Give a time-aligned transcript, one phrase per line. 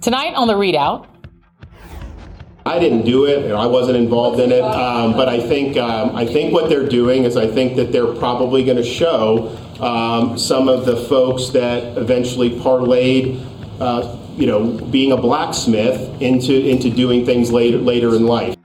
[0.00, 1.06] Tonight on the ReidOut,
[2.64, 4.62] I didn't do it, and I wasn't involved in it.
[4.62, 8.14] Um, but I think um, I think what they're doing is I think that they're
[8.14, 9.48] probably going to show
[9.80, 13.44] um, some of the folks that eventually parlayed,
[13.80, 18.56] uh, you know, being a blacksmith into into doing things later later in life.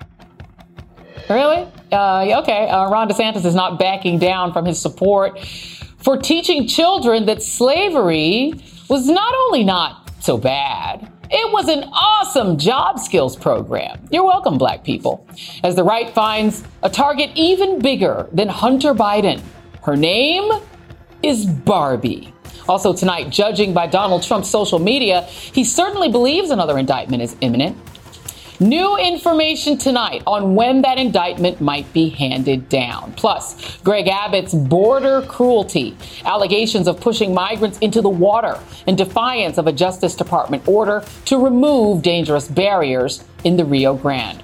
[1.30, 1.68] Really?
[1.92, 2.70] Uh, okay.
[2.70, 8.54] Uh, Ron DeSantis is not backing down from his support for teaching children that slavery
[8.90, 14.08] was not only not so bad, it was an awesome job skills program.
[14.12, 15.28] You're welcome, black people.
[15.64, 19.42] As the right finds a target even bigger than Hunter Biden.
[19.84, 20.52] Her name
[21.24, 22.34] is Barbie.
[22.68, 27.78] Also, tonight, judging by Donald Trump's social media, he certainly believes another indictment is imminent.
[28.62, 33.12] New information tonight on when that indictment might be handed down.
[33.18, 39.68] Plus, Greg Abbott's border cruelty, allegations of pushing migrants into the water in defiance of
[39.68, 44.42] a Justice Department order to remove dangerous barriers in the Rio Grande.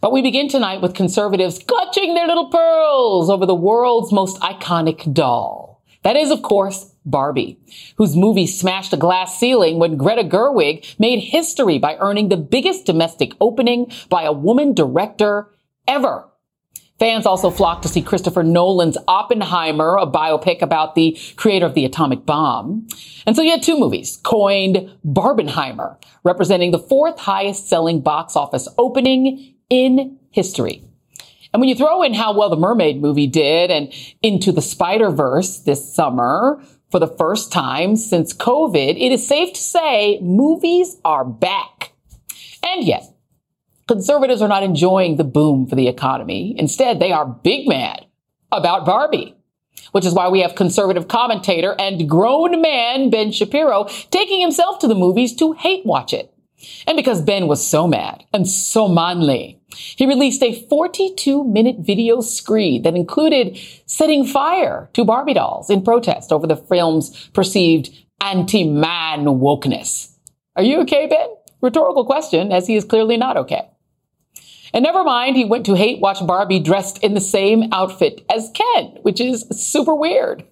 [0.00, 5.12] But we begin tonight with conservatives clutching their little pearls over the world's most iconic
[5.12, 5.82] doll.
[6.04, 7.58] That is, of course, Barbie,
[7.96, 12.84] whose movie smashed a glass ceiling when Greta Gerwig made history by earning the biggest
[12.84, 15.48] domestic opening by a woman director
[15.88, 16.28] ever.
[16.98, 21.84] Fans also flocked to see Christopher Nolan's Oppenheimer, a biopic about the creator of the
[21.84, 22.86] atomic bomb.
[23.26, 28.66] And so you had two movies coined Barbenheimer, representing the fourth highest selling box office
[28.78, 30.84] opening in history.
[31.52, 33.92] And when you throw in how well the Mermaid movie did and
[34.22, 39.52] Into the Spider Verse this summer, for the first time since COVID, it is safe
[39.54, 41.92] to say movies are back.
[42.62, 43.04] And yet,
[43.88, 46.54] conservatives are not enjoying the boom for the economy.
[46.58, 48.06] Instead, they are big mad
[48.52, 49.34] about Barbie.
[49.92, 54.88] Which is why we have conservative commentator and grown man Ben Shapiro taking himself to
[54.88, 56.32] the movies to hate watch it.
[56.86, 62.20] And because Ben was so mad and so manly, he released a 42 minute video
[62.20, 67.90] screed that included setting fire to Barbie dolls in protest over the film's perceived
[68.20, 70.12] anti-man wokeness.
[70.56, 71.28] Are you okay, Ben?
[71.60, 73.68] Rhetorical question, as he is clearly not okay.
[74.72, 78.50] And never mind, he went to hate watch Barbie dressed in the same outfit as
[78.54, 80.44] Ken, which is super weird.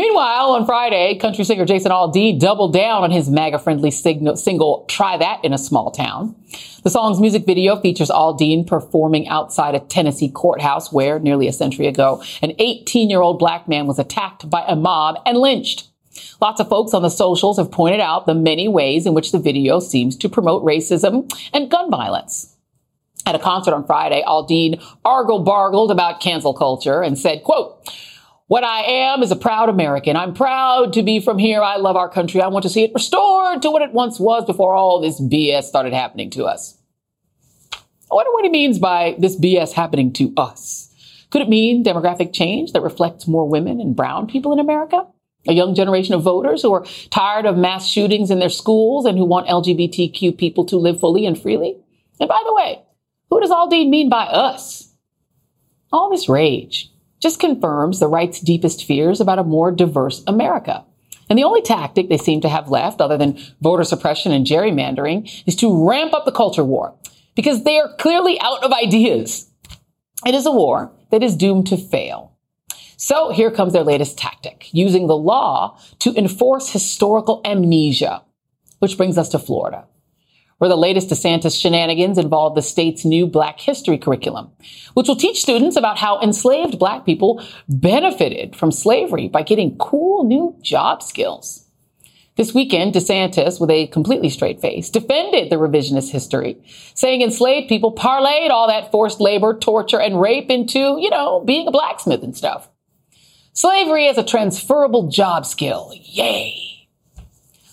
[0.00, 5.44] Meanwhile, on Friday, country singer Jason Aldean doubled down on his MAGA-friendly single "Try That
[5.44, 6.34] in a Small Town."
[6.82, 11.86] The song's music video features Aldean performing outside a Tennessee courthouse where, nearly a century
[11.86, 15.88] ago, an 18-year-old black man was attacked by a mob and lynched.
[16.40, 19.38] Lots of folks on the socials have pointed out the many ways in which the
[19.38, 22.56] video seems to promote racism and gun violence.
[23.26, 27.76] At a concert on Friday, Aldean argle-bargled about cancel culture and said, quote,
[28.50, 30.16] what I am is a proud American.
[30.16, 31.62] I'm proud to be from here.
[31.62, 32.40] I love our country.
[32.40, 35.62] I want to see it restored to what it once was before all this BS
[35.62, 36.76] started happening to us.
[37.72, 37.78] I
[38.10, 40.92] wonder what he means by this BS happening to us.
[41.30, 45.06] Could it mean demographic change that reflects more women and brown people in America?
[45.46, 49.16] A young generation of voters who are tired of mass shootings in their schools and
[49.16, 51.76] who want LGBTQ people to live fully and freely?
[52.18, 52.82] And by the way,
[53.30, 54.92] who does Aldean mean by us?
[55.92, 56.89] All this rage,
[57.20, 60.84] just confirms the right's deepest fears about a more diverse America.
[61.28, 65.42] And the only tactic they seem to have left, other than voter suppression and gerrymandering,
[65.46, 66.94] is to ramp up the culture war
[67.36, 69.48] because they are clearly out of ideas.
[70.26, 72.36] It is a war that is doomed to fail.
[72.96, 78.22] So here comes their latest tactic, using the law to enforce historical amnesia,
[78.80, 79.86] which brings us to Florida
[80.60, 84.50] where the latest DeSantis shenanigans involve the state's new Black History curriculum,
[84.92, 90.24] which will teach students about how enslaved Black people benefited from slavery by getting cool
[90.24, 91.64] new job skills.
[92.36, 96.62] This weekend, DeSantis, with a completely straight face, defended the revisionist history,
[96.92, 101.68] saying enslaved people parlayed all that forced labor, torture, and rape into, you know, being
[101.68, 102.68] a blacksmith and stuff.
[103.54, 105.90] Slavery as a transferable job skill.
[105.94, 106.69] Yay.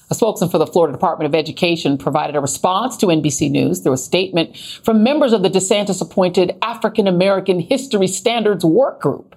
[0.10, 3.94] A spokesman for the Florida Department of Education provided a response to NBC News through
[3.94, 9.36] a statement from members of the DeSantis appointed African American History Standards Work Group.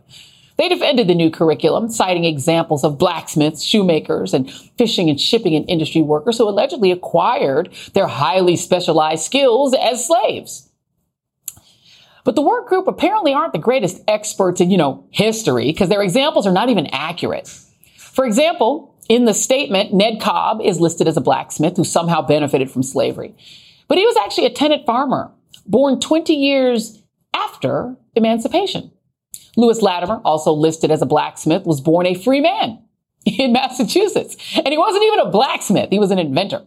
[0.58, 5.68] They defended the new curriculum, citing examples of blacksmiths, shoemakers, and fishing and shipping and
[5.68, 10.70] industry workers who allegedly acquired their highly specialized skills as slaves.
[12.24, 16.02] But the work group apparently aren't the greatest experts in, you know, history because their
[16.02, 17.48] examples are not even accurate.
[17.96, 22.70] For example, in the statement, Ned Cobb is listed as a blacksmith who somehow benefited
[22.70, 23.34] from slavery.
[23.88, 25.32] But he was actually a tenant farmer,
[25.66, 27.02] born 20 years
[27.34, 28.92] after emancipation.
[29.56, 32.78] Lewis Latimer, also listed as a blacksmith, was born a free man
[33.26, 34.36] in Massachusetts.
[34.54, 36.64] And he wasn't even a blacksmith, he was an inventor.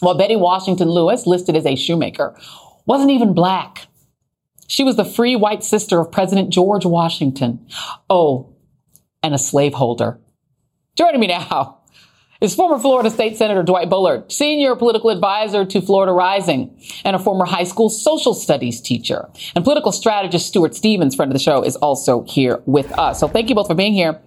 [0.00, 2.36] While Betty Washington Lewis, listed as a shoemaker,
[2.86, 3.86] wasn't even black.
[4.66, 7.64] She was the free white sister of President George Washington.
[8.10, 8.52] Oh,
[9.22, 10.18] and a slaveholder.
[10.94, 11.78] Joining me now
[12.42, 17.18] is former Florida State Senator Dwight Bullard, senior political advisor to Florida Rising, and a
[17.18, 19.30] former high school social studies teacher.
[19.54, 23.20] And political strategist Stuart Stevens, friend of the show, is also here with us.
[23.20, 24.20] So thank you both for being here.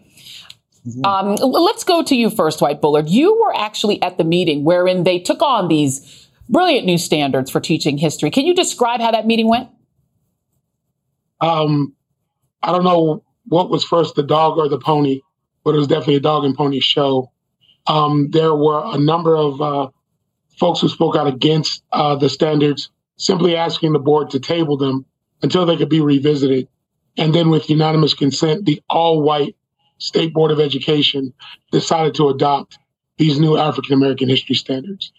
[1.04, 3.10] Um, let's go to you first, Dwight Bullard.
[3.10, 7.60] You were actually at the meeting wherein they took on these brilliant new standards for
[7.60, 8.32] teaching history.
[8.32, 9.70] Can you describe how that meeting went?
[11.42, 11.94] Um,
[12.64, 15.22] I don't know what was first, the dog or the pony
[15.66, 17.32] but it was definitely a dog and pony show.
[17.88, 19.90] Um, there were a number of uh,
[20.58, 25.06] folks who spoke out against uh, the standards, simply asking the board to table them
[25.42, 26.68] until they could be revisited.
[27.18, 29.56] And then, with unanimous consent, the all white
[29.98, 31.34] State Board of Education
[31.72, 32.78] decided to adopt
[33.18, 35.12] these new African American history standards.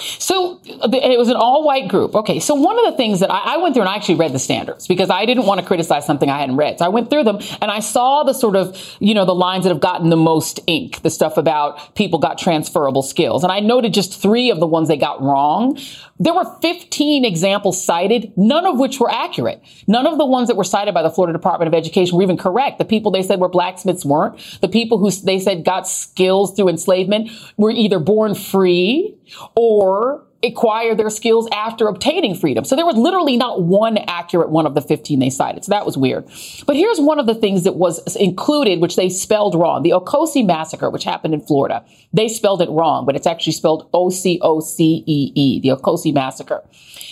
[0.00, 2.14] So it was an all white group.
[2.14, 2.38] Okay.
[2.38, 4.38] So one of the things that I, I, went through and I actually read the
[4.38, 6.78] standards because I didn't want to criticize something I hadn't read.
[6.78, 9.64] So I went through them and I saw the sort of, you know, the lines
[9.64, 13.42] that have gotten the most ink, the stuff about people got transferable skills.
[13.42, 15.78] And I noted just three of the ones they got wrong.
[16.20, 19.62] There were 15 examples cited, none of which were accurate.
[19.88, 22.36] None of the ones that were cited by the Florida Department of Education were even
[22.36, 22.78] correct.
[22.78, 24.38] The people they said were blacksmiths weren't.
[24.60, 29.17] The people who they said got skills through enslavement were either born free
[29.54, 32.64] or acquire their skills after obtaining freedom.
[32.64, 35.64] So there was literally not one accurate one of the 15 they cited.
[35.64, 36.26] So that was weird.
[36.64, 39.82] But here's one of the things that was included, which they spelled wrong.
[39.82, 41.84] The Ocoee massacre, which happened in Florida.
[42.12, 46.62] They spelled it wrong, but it's actually spelled O-C-O-C-E-E, the Ocoee massacre.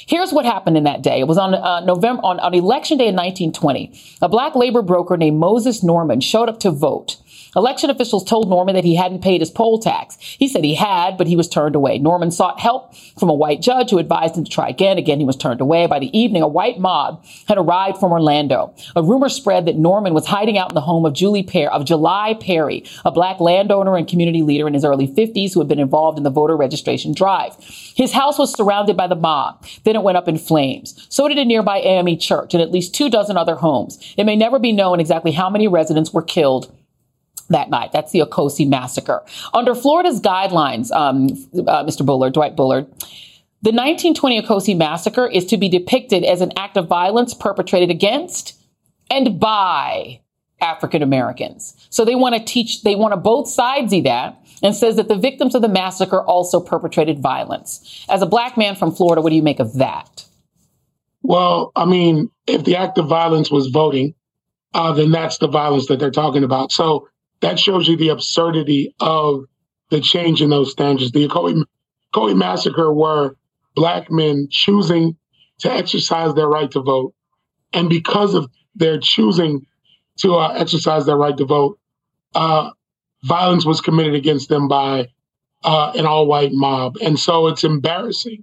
[0.06, 1.18] Here's what happened in that day.
[1.18, 3.92] It was on uh, November, on, on election day in 1920.
[4.22, 7.16] A black labor broker named Moses Norman showed up to vote.
[7.56, 10.18] Election officials told Norman that he hadn't paid his poll tax.
[10.20, 11.98] He said he had, but he was turned away.
[11.98, 14.98] Norman sought help from a white judge who advised him to try again.
[14.98, 15.86] Again, he was turned away.
[15.86, 18.74] By the evening, a white mob had arrived from Orlando.
[18.94, 21.86] A rumor spread that Norman was hiding out in the home of Julie Perry, of
[21.86, 25.78] July Perry, a black landowner and community leader in his early 50s who had been
[25.78, 27.56] involved in the voter registration drive.
[27.96, 29.64] His house was surrounded by the mob.
[29.84, 31.06] Then it went up in flames.
[31.08, 33.98] So did a nearby AME church and at least two dozen other homes.
[34.18, 36.70] It may never be known exactly how many residents were killed
[37.48, 37.92] that night.
[37.92, 39.22] That's the Ocoee massacre.
[39.54, 41.26] Under Florida's guidelines, um,
[41.66, 42.04] uh, Mr.
[42.04, 42.86] Bullard, Dwight Bullard,
[43.62, 48.60] the 1920 Ocoee massacre is to be depicted as an act of violence perpetrated against
[49.10, 50.20] and by
[50.60, 51.74] African Americans.
[51.90, 55.08] So they want to teach, they want to both sides see that and says that
[55.08, 58.04] the victims of the massacre also perpetrated violence.
[58.08, 60.24] As a black man from Florida, what do you make of that?
[61.22, 64.14] Well, I mean, if the act of violence was voting,
[64.74, 66.72] uh, then that's the violence that they're talking about.
[66.72, 67.08] So
[67.46, 69.44] that shows you the absurdity of
[69.90, 71.12] the change in those standards.
[71.12, 73.36] The Ocoee, massacre were
[73.76, 75.16] black men choosing
[75.60, 77.14] to exercise their right to vote.
[77.72, 79.64] And because of their choosing
[80.18, 81.78] to uh, exercise their right to vote,
[82.34, 82.70] uh,
[83.22, 85.06] violence was committed against them by
[85.62, 86.96] uh, an all white mob.
[87.00, 88.42] And so it's embarrassing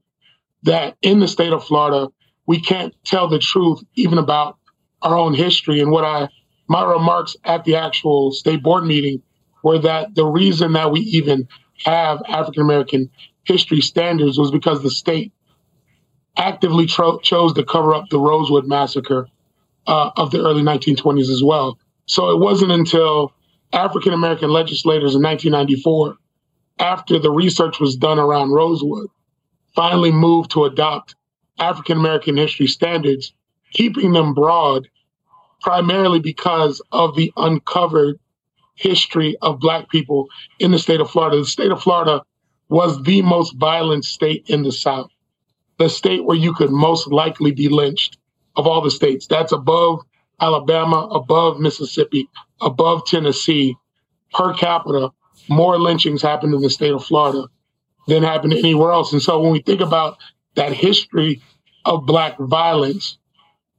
[0.63, 2.07] that in the state of Florida,
[2.47, 4.59] we can't tell the truth even about
[5.01, 5.81] our own history.
[5.81, 6.29] And what I
[6.67, 9.21] my remarks at the actual state board meeting
[9.63, 11.47] were that the reason that we even
[11.85, 13.09] have African American
[13.43, 15.33] history standards was because the state
[16.37, 19.27] actively tro- chose to cover up the Rosewood massacre
[19.87, 21.77] uh, of the early 1920s as well.
[22.05, 23.33] So it wasn't until
[23.71, 26.17] African American legislators in 1994,
[26.79, 29.09] after the research was done around Rosewood,
[29.75, 31.15] finally moved to adopt
[31.59, 33.33] African American history standards,
[33.71, 34.87] keeping them broad
[35.63, 38.19] primarily because of the uncovered
[38.75, 40.27] history of Black people
[40.59, 41.37] in the state of Florida.
[41.37, 42.23] The state of Florida
[42.69, 45.09] was the most violent state in the South,
[45.79, 48.17] the state where you could most likely be lynched
[48.55, 49.27] of all the states.
[49.27, 50.01] That's above
[50.41, 52.29] Alabama, above Mississippi,
[52.61, 53.75] above Tennessee
[54.33, 55.11] per capita.
[55.49, 57.47] more lynchings happened in the state of Florida
[58.07, 59.13] than happened anywhere else.
[59.13, 60.17] And so when we think about
[60.55, 61.41] that history
[61.85, 63.17] of Black violence,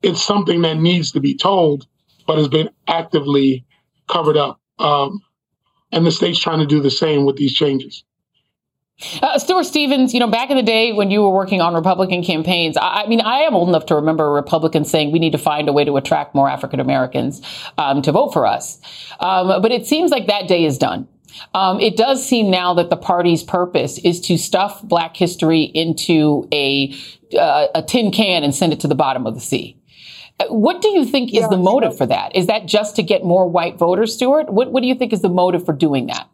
[0.05, 1.87] it's something that needs to be told,
[2.27, 3.65] but has been actively
[4.09, 4.61] covered up.
[4.79, 5.21] Um,
[5.93, 8.05] and the state's trying to do the same with these changes.
[9.23, 12.23] Uh, Stuart Stevens, you know, back in the day when you were working on Republican
[12.23, 15.39] campaigns, I, I, mean, I am old enough to remember Republicans saying we need to
[15.39, 17.43] find a way to attract more African Americans
[17.77, 18.81] um, to vote for us.
[19.19, 21.09] Um, but it seems like that day is done.
[21.55, 26.49] Um, it does seem now that the party's purpose is to stuff Black history into
[26.53, 26.95] a
[27.37, 29.77] uh, a tin can and send it to the bottom of the sea.
[30.49, 32.35] What do you think is yeah, the motive you know, for that?
[32.35, 34.53] Is that just to get more white voters, Stuart?
[34.53, 36.29] What, what do you think is the motive for doing that?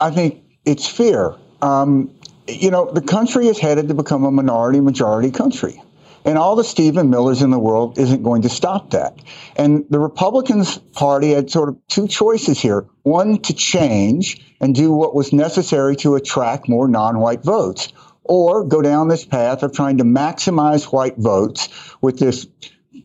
[0.00, 1.34] I think it's fear.
[1.62, 2.10] Um,
[2.48, 5.80] you know, the country is headed to become a minority majority country.
[6.24, 9.18] And all the Stephen Millers in the world isn't going to stop that.
[9.56, 12.86] And the Republicans Party had sort of two choices here.
[13.02, 17.92] One, to change and do what was necessary to attract more non white votes,
[18.24, 21.68] or go down this path of trying to maximize white votes
[22.02, 22.46] with this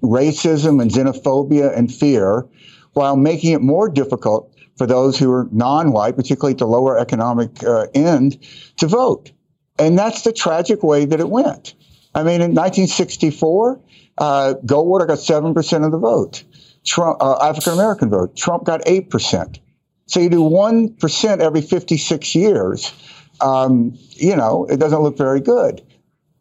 [0.08, 2.46] racism and xenophobia and fear
[2.94, 7.64] while making it more difficult for those who are non-white, particularly at the lower economic
[7.64, 8.38] uh, end,
[8.78, 9.32] to vote.
[9.78, 11.74] And that's the tragic way that it went.
[12.14, 13.80] I mean, in 1964,
[14.18, 16.44] uh, Goldwater got 7% of the vote.
[16.86, 18.36] Trump, uh, African American vote.
[18.38, 19.60] Trump got 8%.
[20.08, 22.94] So you do 1% every 56 years.
[23.42, 25.82] Um, you know, it doesn't look very good.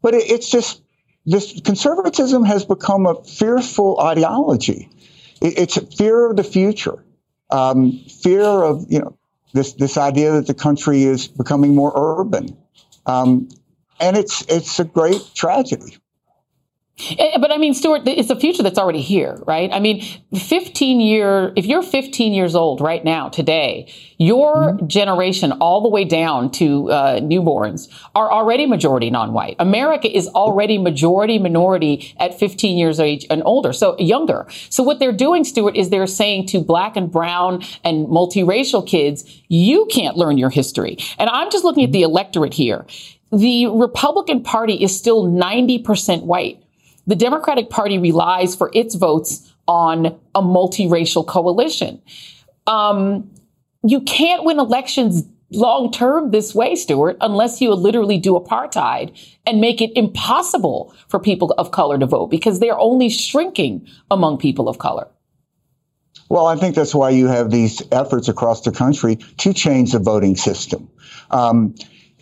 [0.02, 0.82] But it, it's just,
[1.26, 4.90] this conservatism has become a fearful ideology.
[5.40, 7.04] It, it's fear of the future
[7.50, 9.16] um, fear of you know
[9.52, 12.56] this this idea that the country is becoming more urban,
[13.06, 13.48] um,
[14.00, 15.98] and it's it's a great tragedy.
[16.96, 19.68] Eh, but I mean, Stuart, it's a future that's already here, right?
[19.72, 20.00] I mean,
[20.32, 24.86] 15 year, if you're 15 years old right now, today, your mm-hmm.
[24.86, 29.56] generation all the way down to uh, newborns are already majority non-white.
[29.58, 34.46] America is already majority minority at 15 years age and older, so younger.
[34.70, 39.42] So what they're doing, Stuart, is they're saying to black and brown and multiracial kids,
[39.48, 40.98] you can't learn your history.
[41.18, 42.86] And I'm just looking at the electorate here.
[43.32, 46.63] The Republican Party is still 90% white
[47.06, 52.00] the Democratic Party relies for its votes on a multiracial coalition.
[52.66, 53.30] Um,
[53.82, 59.60] you can't win elections long term this way, Stuart, unless you literally do apartheid and
[59.60, 64.68] make it impossible for people of color to vote because they're only shrinking among people
[64.68, 65.08] of color.
[66.28, 69.98] Well, I think that's why you have these efforts across the country to change the
[69.98, 70.88] voting system.
[71.30, 71.74] Um,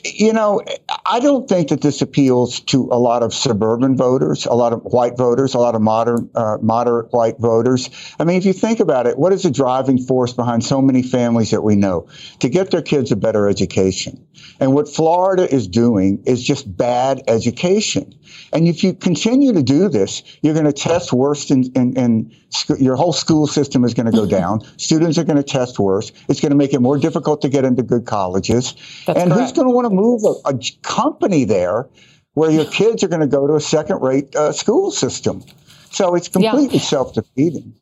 [0.05, 0.63] you know,
[1.07, 4.83] I don't think that this appeals to a lot of suburban voters, a lot of
[4.83, 7.89] white voters, a lot of modern, uh, moderate white voters.
[8.19, 11.03] I mean, if you think about it, what is the driving force behind so many
[11.03, 12.09] families that we know
[12.41, 14.27] to get their kids a better education?
[14.61, 18.15] And what Florida is doing is just bad education.
[18.53, 22.97] And if you continue to do this, you're going to test worse and, sc- your
[22.97, 24.61] whole school system is going to go down.
[24.79, 26.13] Students are going to test worse.
[26.29, 28.75] It's going to make it more difficult to get into good colleges.
[29.07, 29.41] That's and correct.
[29.41, 31.89] who's going to want to move a, a, company there
[32.35, 35.43] where your kids are going to go to a second rate uh, school system?
[35.91, 36.85] So it's completely yeah.
[36.85, 37.75] self defeating.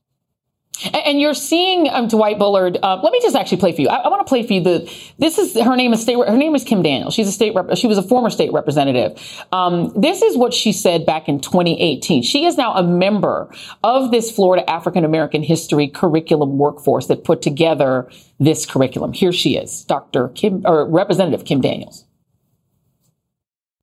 [0.92, 2.78] And you're seeing um, Dwight Bullard.
[2.82, 3.88] Uh, let me just actually play for you.
[3.88, 4.92] I, I want to play for you the.
[5.18, 6.16] This is her name is state.
[6.16, 7.14] Her name is Kim Daniels.
[7.14, 7.54] She's a state.
[7.54, 9.20] Rep, she was a former state representative.
[9.52, 12.22] Um, this is what she said back in 2018.
[12.22, 13.52] She is now a member
[13.84, 18.08] of this Florida African American History curriculum workforce that put together
[18.38, 19.12] this curriculum.
[19.12, 20.28] Here she is, Dr.
[20.28, 22.06] Kim or Representative Kim Daniels.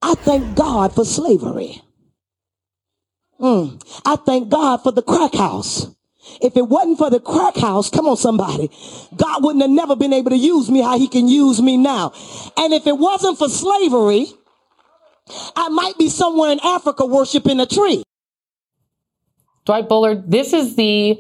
[0.02, 1.82] I thank God for slavery.
[3.40, 3.82] Mm.
[4.06, 5.96] I thank God for the crack house.
[6.42, 8.70] If it wasn't for the crack house, come on somebody,
[9.16, 12.14] God wouldn't have never been able to use me how he can use me now.
[12.58, 14.28] And if it wasn't for slavery,
[15.56, 18.04] I might be somewhere in Africa worshiping a tree.
[19.66, 21.20] Dwight Bullard, this is the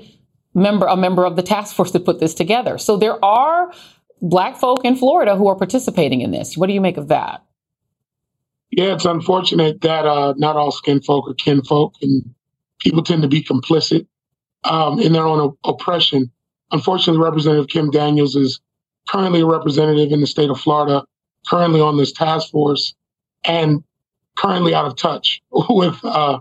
[0.53, 2.77] member, a member of the task force that put this together.
[2.77, 3.73] So there are
[4.21, 6.57] black folk in Florida who are participating in this.
[6.57, 7.43] What do you make of that?
[8.71, 12.33] Yeah, it's unfortunate that uh, not all skin folk are kinfolk, and
[12.79, 14.07] people tend to be complicit
[14.69, 16.31] um, in their own oppression.
[16.71, 18.59] Unfortunately, Representative Kim Daniels is
[19.07, 21.03] currently a representative in the state of Florida,
[21.47, 22.93] currently on this task force,
[23.43, 23.83] and
[24.35, 26.39] currently out of touch with uh,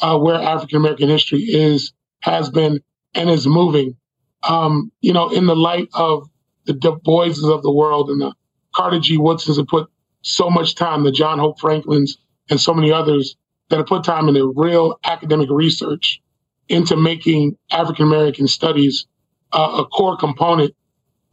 [0.00, 2.80] uh, where African American history is, has been,
[3.14, 3.96] and is moving.
[4.42, 6.28] Um, you know, in the light of
[6.66, 8.34] the Du Boises of the world and the
[8.74, 9.16] Carter G.
[9.16, 9.88] Woodsons have put
[10.22, 12.16] so much time, the John Hope Franklins,
[12.50, 13.36] and so many others
[13.68, 16.20] that have put time into real academic research
[16.68, 19.06] into making African American studies
[19.52, 20.74] uh, a core component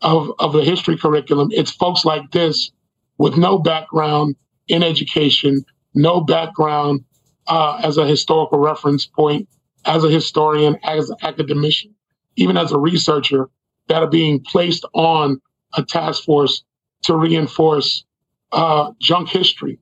[0.02, 1.50] of, of the history curriculum.
[1.52, 2.72] It's folks like this
[3.18, 4.36] with no background
[4.68, 7.04] in education, no background
[7.48, 9.48] uh, as a historical reference point,
[9.86, 11.94] as a historian, as an academician,
[12.36, 13.50] even as a researcher,
[13.88, 15.42] that are being placed on
[15.74, 16.64] a task force
[17.04, 18.06] to reinforce
[18.52, 19.80] uh, junk history.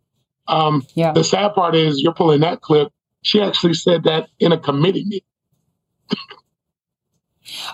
[0.48, 1.12] Um, yeah.
[1.12, 2.92] The sad part is you're pulling that clip.
[3.22, 5.22] She actually said that in a committee meeting.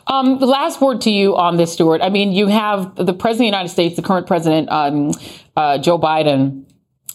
[0.07, 2.01] Um, the last word to you on this, Stuart.
[2.01, 5.11] I mean, you have the president of the United States, the current president, um,
[5.55, 6.65] uh, Joe Biden,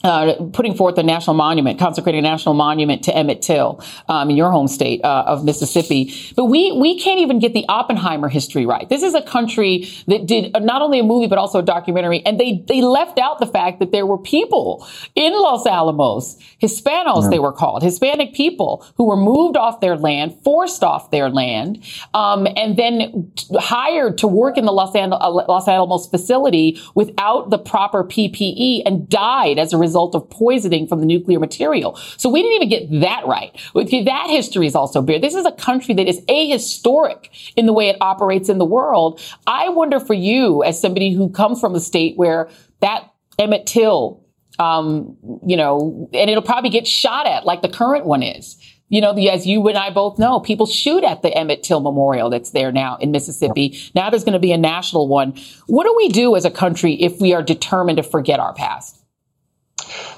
[0.04, 4.36] uh, putting forth a national monument, consecrating a national monument to Emmett Till um, in
[4.36, 6.14] your home state uh, of Mississippi.
[6.36, 8.88] But we we can't even get the Oppenheimer history right.
[8.88, 12.38] This is a country that did not only a movie but also a documentary, and
[12.38, 14.86] they they left out the fact that there were people
[15.16, 17.30] in Los Alamos, Hispanos yeah.
[17.30, 21.84] they were called, Hispanic people who were moved off their land, forced off their land,
[22.14, 27.50] um, and then hired to work in the Los, An- uh, Los Alamos facility without
[27.50, 31.96] the proper PPE and died as a result result of poisoning from the nuclear material.
[32.16, 33.50] So we didn't even get that right.
[33.74, 35.18] That history is also bare.
[35.18, 39.20] This is a country that is ahistoric in the way it operates in the world.
[39.46, 42.48] I wonder for you, as somebody who comes from a state where
[42.80, 44.24] that Emmett Till,
[44.58, 45.16] um,
[45.46, 48.56] you know, and it'll probably get shot at like the current one is.
[48.90, 52.30] You know, as you and I both know, people shoot at the Emmett Till Memorial
[52.30, 53.78] that's there now in Mississippi.
[53.94, 55.34] Now there's going to be a national one.
[55.66, 58.97] What do we do as a country if we are determined to forget our past?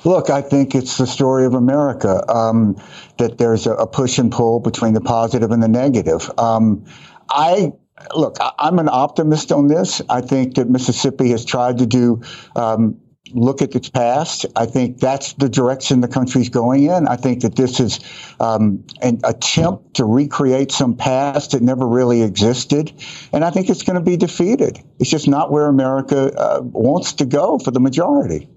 [0.04, 2.76] Look, I think it's the story of America um,
[3.18, 6.30] that there's a, a, push and pull between the positive and the negative.
[6.38, 6.84] Um,
[7.28, 7.72] I
[8.14, 10.00] look, I, am an optimist on this.
[10.08, 12.22] I think that Mississippi has tried to do.
[12.56, 13.00] Um,
[13.32, 14.46] look at its past.
[14.56, 17.06] I think that's the direction the country's going in.
[17.06, 18.00] I think that this is
[18.40, 22.92] um, an attempt to recreate some past that never really existed,
[23.32, 24.80] and I think it's going to be defeated.
[24.98, 28.48] It's just not where America uh, wants to go for the majority.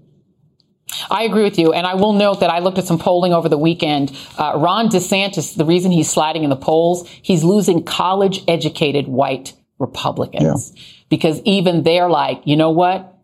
[1.10, 1.72] I agree with you.
[1.72, 4.16] And I will note that I looked at some polling over the weekend.
[4.38, 9.54] Uh, Ron DeSantis, the reason he's sliding in the polls, he's losing college educated white
[9.78, 10.82] Republicans yeah.
[11.08, 13.18] because even they're like, you know what?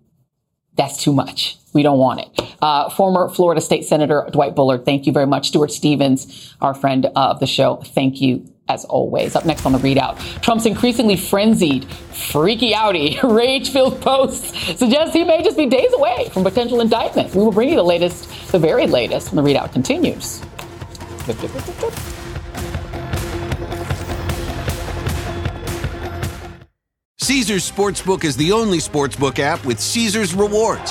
[0.75, 1.57] That's too much.
[1.73, 2.57] We don't want it.
[2.61, 5.49] Uh, former Florida State Senator Dwight Bullard, thank you very much.
[5.49, 9.35] Stuart Stevens, our friend of the show, thank you as always.
[9.35, 15.43] Up next on the ReidOut, Trump's increasingly frenzied, freaky outy, rage-filled posts suggest he may
[15.43, 17.35] just be days away from potential indictment.
[17.35, 20.41] We will bring you the latest, the very latest, when the ReidOut continues.
[27.19, 30.91] Caesars Sportsbook is the only sportsbook app with Caesars rewards.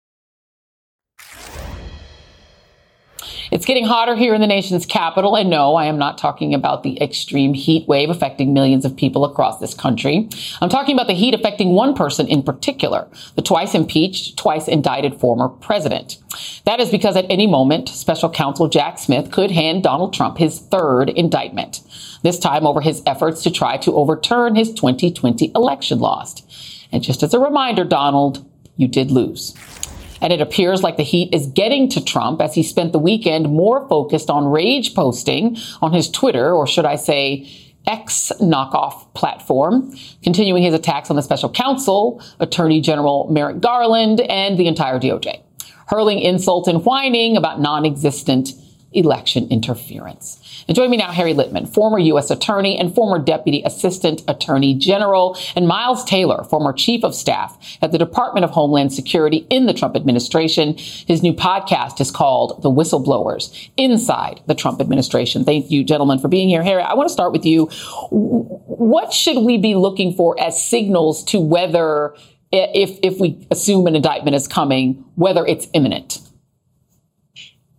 [3.51, 5.35] It's getting hotter here in the nation's capital.
[5.35, 9.25] And no, I am not talking about the extreme heat wave affecting millions of people
[9.25, 10.29] across this country.
[10.61, 15.19] I'm talking about the heat affecting one person in particular, the twice impeached, twice indicted
[15.19, 16.17] former president.
[16.63, 20.59] That is because at any moment, special counsel Jack Smith could hand Donald Trump his
[20.59, 21.81] third indictment,
[22.23, 26.41] this time over his efforts to try to overturn his 2020 election loss.
[26.89, 28.45] And just as a reminder, Donald,
[28.77, 29.53] you did lose.
[30.21, 33.49] And it appears like the heat is getting to Trump as he spent the weekend
[33.49, 37.49] more focused on rage posting on his Twitter, or should I say,
[37.87, 44.57] X knockoff platform, continuing his attacks on the special counsel, Attorney General Merrick Garland, and
[44.57, 45.41] the entire DOJ,
[45.87, 48.53] hurling insults and whining about non-existent
[48.93, 50.37] election interference.
[50.67, 52.29] And join me now, Harry Litman, former U.S.
[52.29, 57.91] Attorney and former Deputy Assistant Attorney General, and Miles Taylor, former Chief of Staff at
[57.91, 60.75] the Department of Homeland Security in the Trump administration.
[60.77, 65.45] His new podcast is called The Whistleblowers Inside the Trump Administration.
[65.45, 66.63] Thank you, gentlemen, for being here.
[66.63, 67.65] Harry, I want to start with you.
[68.09, 72.15] What should we be looking for as signals to whether,
[72.51, 76.19] if, if we assume an indictment is coming, whether it's imminent?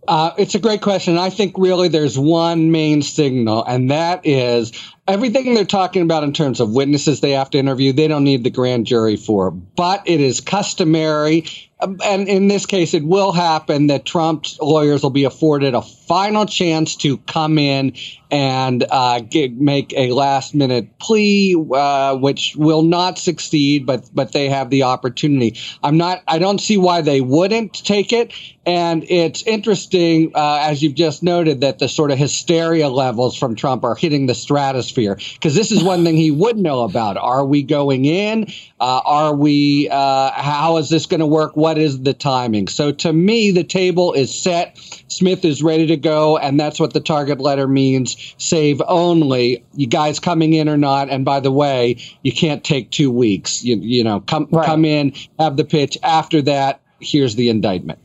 [0.07, 1.17] Uh, it's a great question.
[1.17, 4.71] I think really there's one main signal, and that is
[5.07, 8.43] everything they're talking about in terms of witnesses they have to interview, they don't need
[8.43, 9.51] the grand jury for.
[9.51, 11.45] But it is customary
[11.83, 15.81] um, and in this case, it will happen that Trump's lawyers will be afforded a
[16.07, 17.93] final chance to come in
[18.33, 24.31] and uh, get, make a last minute plea, uh, which will not succeed, but but
[24.31, 25.55] they have the opportunity.
[25.83, 26.23] I'm not.
[26.27, 28.33] I don't see why they wouldn't take it.
[28.65, 33.55] And it's interesting, uh, as you've just noted, that the sort of hysteria levels from
[33.55, 37.17] Trump are hitting the stratosphere because this is one thing he would know about.
[37.17, 38.47] Are we going in?
[38.79, 39.89] Uh, are we?
[39.91, 41.55] Uh, how is this going to work?
[41.55, 42.67] What is the timing?
[42.67, 44.79] So to me, the table is set.
[45.13, 49.63] Smith is ready to go, and that's what the target letter means save only.
[49.73, 51.09] You guys coming in or not?
[51.09, 53.63] And by the way, you can't take two weeks.
[53.63, 54.65] You, you know, come right.
[54.65, 55.97] come in, have the pitch.
[56.03, 57.99] After that, here's the indictment.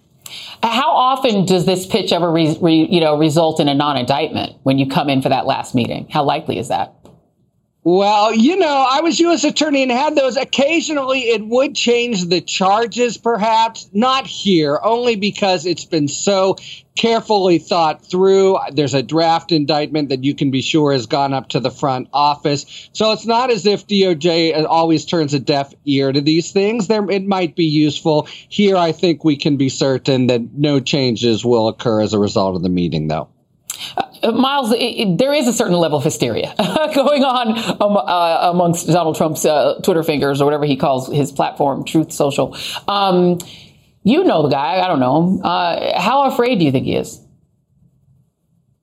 [0.63, 4.79] How often does this pitch ever, re, re, you know, result in a non-indictment when
[4.79, 6.07] you come in for that last meeting?
[6.11, 6.95] How likely is that?
[7.85, 9.45] Well, you know, I was U.S.
[9.45, 10.37] attorney and had those.
[10.37, 13.89] Occasionally, it would change the charges, perhaps.
[13.93, 16.57] Not here, only because it's been so
[16.97, 18.59] carefully thought through.
[18.73, 22.09] There's a draft indictment that you can be sure has gone up to the front
[22.13, 22.91] office.
[22.93, 26.89] So it's not as if DOJ always turns a deaf ear to these things.
[26.89, 28.29] There, it might be useful.
[28.49, 32.57] Here, I think we can be certain that no changes will occur as a result
[32.57, 33.29] of the meeting, though.
[34.23, 36.55] Uh, Miles, it, it, there is a certain level of hysteria
[36.95, 41.31] going on um, uh, amongst Donald Trump's uh, Twitter fingers or whatever he calls his
[41.33, 42.57] platform, Truth Social.
[42.87, 43.39] Um,
[44.03, 44.81] you know the guy.
[44.81, 45.41] I don't know him.
[45.45, 47.21] Uh, how afraid do you think he is?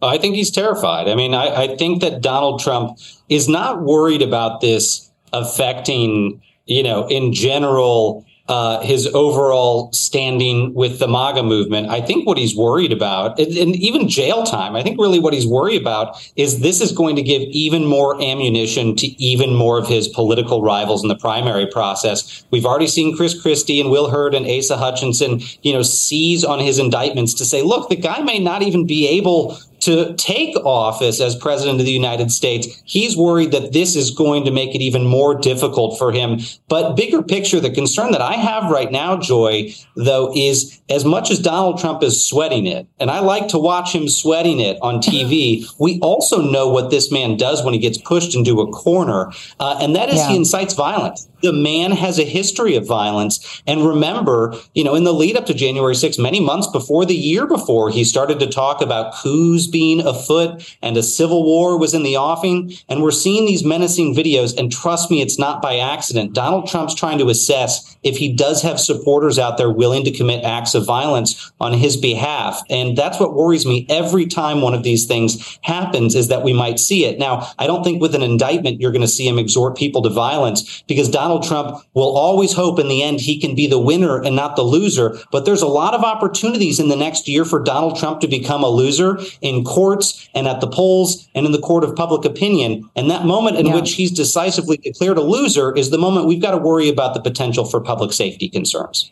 [0.02, 1.08] I think he's terrified.
[1.08, 6.84] I mean, I, I think that Donald Trump is not worried about this affecting, you
[6.84, 11.90] know, in general, uh, his overall standing with the MAGA movement.
[11.90, 15.34] I think what he's worried about, and, and, even jail time, I think really what
[15.34, 19.80] he's worried about is this is going to give even more ammunition to even more
[19.80, 22.46] of his political rivals in the primary process.
[22.52, 26.60] We've already seen Chris Christie and Will Hurd and Asa Hutchinson, you know, seize on
[26.60, 31.22] his indictments to say, look, the guy may not even be able to take office
[31.22, 32.82] as president of the United States.
[32.86, 36.40] He's worried that this is going to make it even more difficult for him.
[36.68, 41.32] But bigger picture, the concern that I have right now, Joy, though, is as much
[41.32, 44.96] as Donald Trump is sweating it, and I like to watch him sweating it on
[45.02, 49.32] TV, we also know what this man does when he gets pushed into a corner,
[49.60, 50.30] uh, and that is yeah.
[50.30, 53.62] he incites violence the man has a history of violence.
[53.68, 57.16] And remember, you know, in the lead up to January 6th, many months before the
[57.16, 61.94] year before, he started to talk about coups being afoot and a civil war was
[61.94, 62.74] in the offing.
[62.90, 64.58] And we're seeing these menacing videos.
[64.58, 66.34] And trust me, it's not by accident.
[66.34, 70.44] Donald Trump's trying to assess if he does have supporters out there willing to commit
[70.44, 72.62] acts of violence on his behalf.
[72.70, 76.54] And that's what worries me every time one of these things happens is that we
[76.54, 77.20] might see it.
[77.20, 80.10] Now, I don't think with an indictment, you're going to see him exhort people to
[80.10, 83.80] violence because Donald Donald Trump will always hope in the end he can be the
[83.80, 85.18] winner and not the loser.
[85.32, 88.64] But there's a lot of opportunities in the next year for Donald Trump to become
[88.64, 92.90] a loser in courts and at the polls and in the court of public opinion.
[92.96, 93.76] And that moment in yeah.
[93.76, 97.22] which he's decisively declared a loser is the moment we've got to worry about the
[97.22, 99.12] potential for public safety concerns.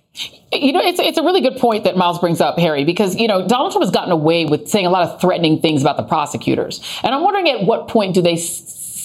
[0.54, 3.28] You know, it's, it's a really good point that Miles brings up, Harry, because, you
[3.28, 6.04] know, Donald Trump has gotten away with saying a lot of threatening things about the
[6.04, 6.80] prosecutors.
[7.04, 8.38] And I'm wondering at what point do they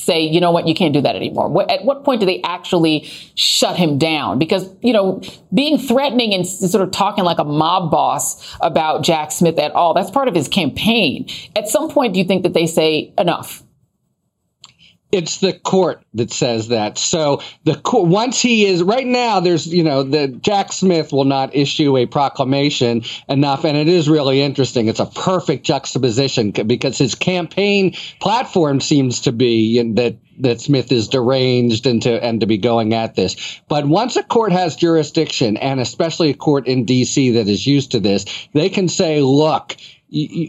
[0.09, 1.71] say, you know what, you can't do that anymore?
[1.71, 4.39] At what point do they actually shut him down?
[4.39, 5.21] Because, you know,
[5.53, 9.93] being threatening and sort of talking like a mob boss about Jack Smith at all,
[9.95, 11.29] that's part of his campaign.
[11.55, 13.63] At some point, do you think that they say enough?
[15.11, 16.99] It's the court that says that.
[16.99, 21.25] So the court, once he is right now, there's you know the Jack Smith will
[21.25, 24.89] not issue a proclamation enough, and it is really interesting.
[24.89, 31.09] It's a perfect juxtaposition because his campaign platform seems to be that that Smith is
[31.09, 33.61] deranged and to and to be going at this.
[33.69, 37.31] But once a court has jurisdiction, and especially a court in D.C.
[37.33, 39.77] that is used to this, they can say, look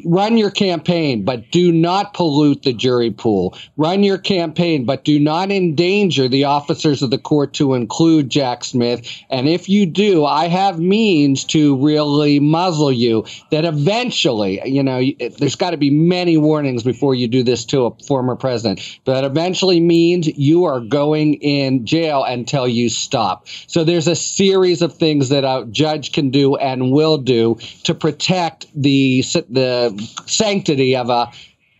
[0.05, 3.57] run your campaign, but do not pollute the jury pool.
[3.77, 8.63] Run your campaign, but do not endanger the officers of the court to include Jack
[8.63, 9.05] Smith.
[9.29, 15.01] And if you do, I have means to really muzzle you that eventually, you know,
[15.37, 19.23] there's got to be many warnings before you do this to a former president, but
[19.23, 23.47] eventually means you are going in jail until you stop.
[23.67, 27.93] So there's a series of things that a judge can do and will do to
[27.93, 31.31] protect the the sanctity of a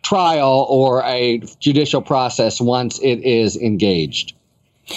[0.01, 4.33] trial or a judicial process once it is engaged.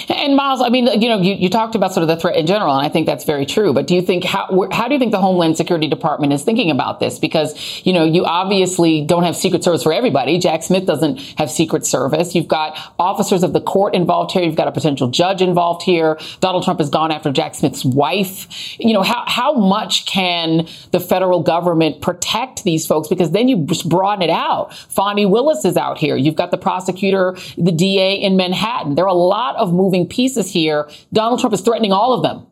[0.09, 2.47] And Miles, I mean, you know, you, you talked about sort of the threat in
[2.47, 3.73] general, and I think that's very true.
[3.73, 6.71] But do you think how how do you think the Homeland Security Department is thinking
[6.71, 7.19] about this?
[7.19, 10.39] Because you know, you obviously don't have Secret Service for everybody.
[10.39, 12.35] Jack Smith doesn't have Secret Service.
[12.35, 14.43] You've got officers of the court involved here.
[14.43, 16.17] You've got a potential judge involved here.
[16.39, 18.79] Donald Trump has gone after Jack Smith's wife.
[18.79, 23.07] You know, how how much can the federal government protect these folks?
[23.07, 24.73] Because then you broaden it out.
[24.73, 26.15] Fani Willis is out here.
[26.15, 28.95] You've got the prosecutor, the DA in Manhattan.
[28.95, 30.89] There are a lot of moving pieces here.
[31.11, 32.47] Donald Trump is threatening all of them.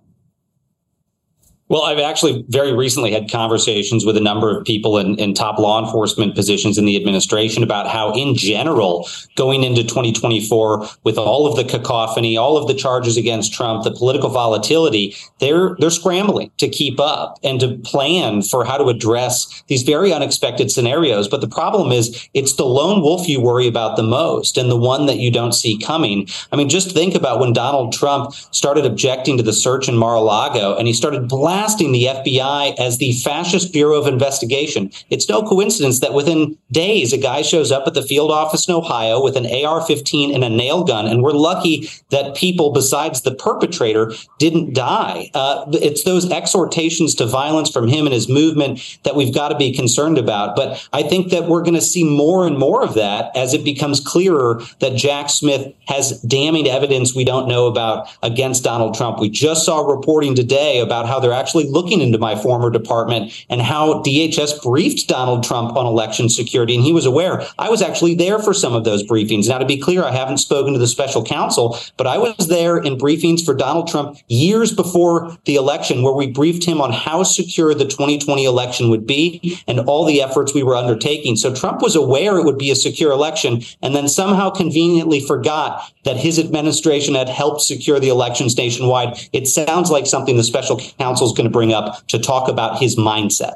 [1.71, 5.57] Well, I've actually very recently had conversations with a number of people in, in, top
[5.57, 9.07] law enforcement positions in the administration about how, in general,
[9.37, 13.91] going into 2024, with all of the cacophony, all of the charges against Trump, the
[13.91, 19.63] political volatility, they're they're scrambling to keep up and to plan for how to address
[19.67, 21.29] these very unexpected scenarios.
[21.29, 24.75] But the problem is, it's the lone wolf you worry about the most, and the
[24.75, 26.27] one that you don't see coming.
[26.51, 30.75] I mean, just think about when Donald Trump started objecting to the search in Mar-a-Lago,
[30.75, 34.89] and he started blasting blasting the FBI as the fascist bureau of investigation.
[35.11, 38.73] It's no coincidence that within days, a guy shows up at the field office in
[38.73, 41.05] Ohio with an AR 15 and a nail gun.
[41.05, 45.29] And we're lucky that people besides the perpetrator didn't die.
[45.35, 49.55] Uh, it's those exhortations to violence from him and his movement that we've got to
[49.55, 50.55] be concerned about.
[50.55, 53.63] But I think that we're going to see more and more of that as it
[53.63, 59.19] becomes clearer that Jack Smith has damning evidence we don't know about against Donald Trump.
[59.19, 63.45] We just saw reporting today about how they're actually actually looking into my former department
[63.49, 66.75] and how DHS briefed Donald Trump on election security.
[66.75, 67.43] And he was aware.
[67.59, 69.49] I was actually there for some of those briefings.
[69.49, 72.77] Now, to be clear, I haven't spoken to the special counsel, but I was there
[72.77, 77.23] in briefings for Donald Trump years before the election, where we briefed him on how
[77.23, 81.35] secure the 2020 election would be and all the efforts we were undertaking.
[81.35, 85.91] So Trump was aware it would be a secure election and then somehow conveniently forgot
[86.05, 89.17] that his administration had helped secure the elections nationwide.
[89.33, 92.79] It sounds like something the special counsel is going to bring up to talk about
[92.79, 93.55] his mindset.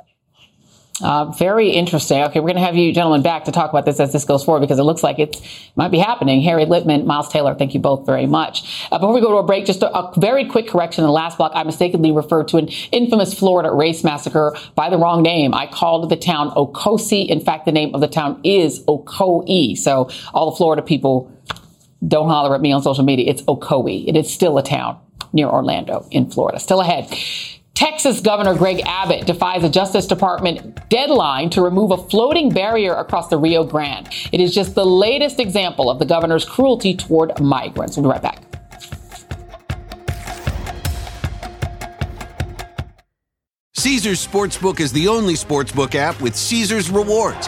[1.02, 2.24] Uh, very interesting.
[2.24, 4.46] Okay, we're going to have you gentlemen back to talk about this as this goes
[4.46, 5.36] forward because it looks like it
[5.76, 6.42] might be happening.
[6.42, 8.88] Harry Litman, Miles Taylor, thank you both very much.
[8.90, 11.04] Uh, before we go to a break, just a, a, very quick correction.
[11.04, 14.98] In the last block, I mistakenly referred to an infamous Florida race massacre by the
[14.98, 15.54] wrong name.
[15.54, 17.28] I called the town Okosie.
[17.28, 19.78] In fact, the name of the town is Ocoee.
[19.78, 21.30] So all the Florida people
[22.08, 23.30] don't holler at me on social media.
[23.30, 24.08] It's Ocoee.
[24.08, 24.98] It is still a town
[25.34, 26.58] near Orlando in Florida.
[26.60, 27.14] Still ahead.
[27.76, 33.28] Texas Governor Greg Abbott defies a Justice Department deadline to remove a floating barrier across
[33.28, 34.08] the Rio Grande.
[34.32, 37.98] It is just the latest example of the governor's cruelty toward migrants.
[37.98, 38.42] We'll be right back.
[43.74, 47.48] Caesars Sportsbook is the only sportsbook app with Caesars rewards.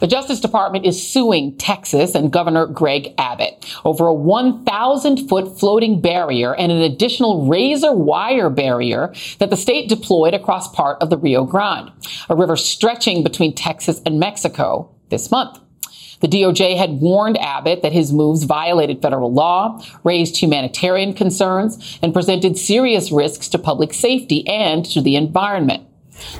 [0.00, 6.00] The Justice Department is suing Texas and Governor Greg Abbott over a 1,000 foot floating
[6.00, 11.18] barrier and an additional razor wire barrier that the state deployed across part of the
[11.18, 11.90] Rio Grande,
[12.30, 15.58] a river stretching between Texas and Mexico this month.
[16.20, 22.14] The DOJ had warned Abbott that his moves violated federal law, raised humanitarian concerns, and
[22.14, 25.86] presented serious risks to public safety and to the environment.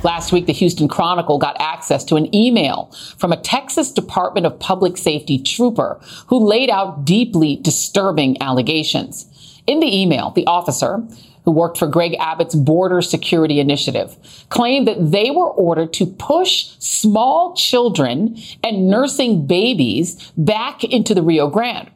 [0.02, 4.58] Last week, the Houston Chronicle got access to an email from a Texas Department of
[4.58, 9.26] Public Safety trooper who laid out deeply disturbing allegations.
[9.66, 11.02] In the email, the officer,
[11.44, 14.16] who worked for Greg Abbott's border security initiative,
[14.48, 21.22] claimed that they were ordered to push small children and nursing babies back into the
[21.22, 21.90] Rio Grande.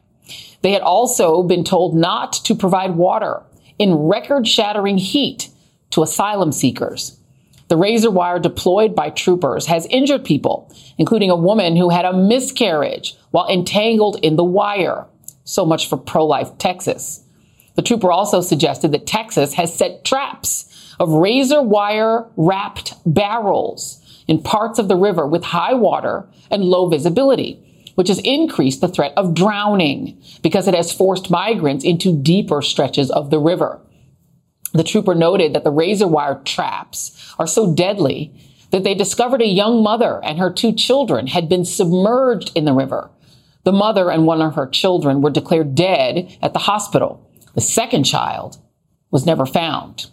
[0.61, 3.43] They had also been told not to provide water
[3.77, 5.49] in record shattering heat
[5.91, 7.19] to asylum seekers.
[7.67, 12.13] The razor wire deployed by troopers has injured people, including a woman who had a
[12.13, 15.07] miscarriage while entangled in the wire.
[15.43, 17.23] So much for pro-life Texas.
[17.75, 24.41] The trooper also suggested that Texas has set traps of razor wire wrapped barrels in
[24.41, 27.59] parts of the river with high water and low visibility,
[27.95, 33.11] which has increased the threat of drowning because it has forced migrants into deeper stretches
[33.11, 33.79] of the river.
[34.75, 38.33] The trooper noted that the razor wire traps are so deadly
[38.71, 42.73] that they discovered a young mother and her two children had been submerged in the
[42.73, 43.09] river.
[43.63, 47.25] The mother and one of her children were declared dead at the hospital.
[47.53, 48.57] The second child
[49.11, 50.07] was never found.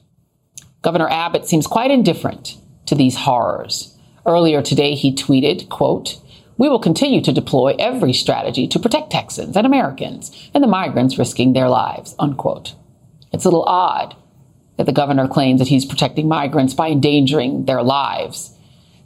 [0.81, 3.99] Governor Abbott seems quite indifferent to these horrors.
[4.25, 6.21] Earlier today, he tweeted, quote,
[6.57, 11.19] we will continue to deploy every strategy to protect Texans and Americans and the migrants
[11.19, 12.77] risking their lives, unquote.
[13.33, 14.15] It's a little odd
[14.83, 18.53] that the governor claims that he's protecting migrants by endangering their lives.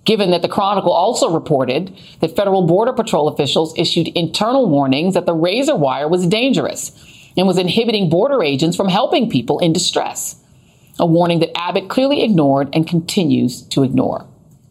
[0.07, 5.27] Given that the Chronicle also reported that federal Border Patrol officials issued internal warnings that
[5.27, 6.93] the razor wire was dangerous
[7.37, 10.43] and was inhibiting border agents from helping people in distress.
[10.99, 14.27] A warning that Abbott clearly ignored and continues to ignore.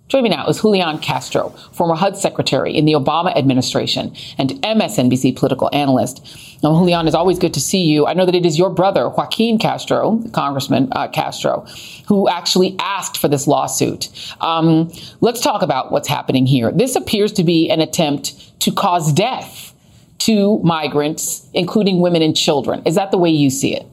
[0.08, 5.36] Joining me now is Julian Castro, former HUD secretary in the Obama administration and MSNBC
[5.36, 6.24] political analyst.
[6.62, 8.06] Now, Julian, it's always good to see you.
[8.06, 11.66] I know that it is your brother, Joaquin Castro, Congressman uh, Castro,
[12.08, 14.10] who actually asked for this lawsuit.
[14.42, 14.92] Um,
[15.22, 16.72] let's talk about what's happening here.
[16.72, 19.74] This appears to be an attempt to cause death
[20.20, 22.84] to migrants, including women and children.
[22.86, 23.88] Is that the way you see it?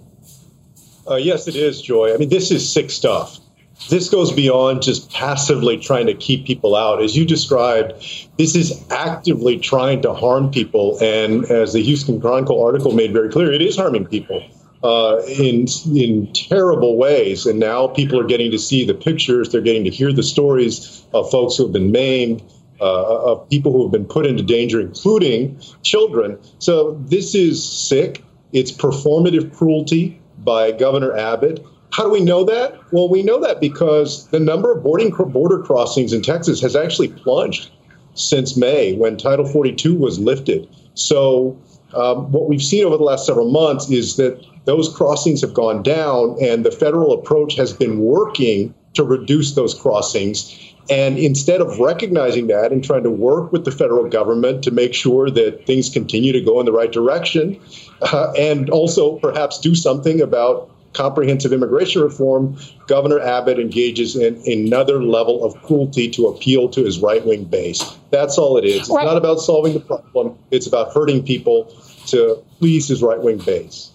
[1.09, 2.13] Uh, yes, it is, Joy.
[2.13, 3.39] I mean, this is sick stuff
[3.89, 7.03] this goes beyond just passively trying to keep people out.
[7.03, 7.93] As you described,
[8.39, 10.99] this is actively trying to harm people.
[11.03, 14.43] And as the Houston Chronicle article made very clear, it is harming people
[14.83, 17.47] uh, in, in terrible ways.
[17.47, 21.05] And now people are getting to see the pictures, they're getting to hear the stories
[21.13, 22.43] of folks who have been maimed.
[22.81, 26.37] Uh, of people who have been put into danger, including children.
[26.59, 28.25] So this is sick.
[28.53, 31.65] It's performative cruelty by Governor Abbott.
[31.93, 32.81] How do we know that?
[32.91, 37.09] Well, we know that because the number of boarding border crossings in Texas has actually
[37.09, 37.71] plunged
[38.15, 40.69] since May when Title 42 was lifted.
[40.95, 41.57] So,
[41.95, 45.83] um, what we've seen over the last several months is that those crossings have gone
[45.83, 50.59] down, and the federal approach has been working to reduce those crossings.
[50.91, 54.95] And instead of recognizing that and trying to work with the federal government to make
[54.95, 57.61] sure that things continue to go in the right direction,
[58.01, 65.03] uh, and also perhaps do something about comprehensive immigration reform, Governor Abbott engages in another
[65.03, 67.97] level of cruelty to appeal to his right wing base.
[68.11, 68.81] That's all it is.
[68.81, 69.05] It's right.
[69.05, 71.75] not about solving the problem, it's about hurting people
[72.07, 73.92] to please his right wing base.